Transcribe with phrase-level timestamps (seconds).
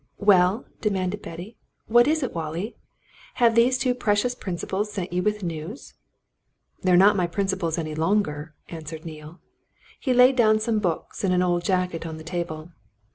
[0.17, 1.57] "Well?" demanded Betty.
[1.85, 2.75] "What is it, Wallie?
[3.35, 5.93] Have these two precious principals sent you with news?"
[6.81, 9.39] "They're not my principals any longer," answered Neale.
[9.99, 12.71] He laid down some books and an old jacket on the table.